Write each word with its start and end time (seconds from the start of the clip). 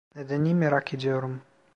Nedenini 0.15 0.53
merak 0.55 0.93
ediyorum. 0.93 1.41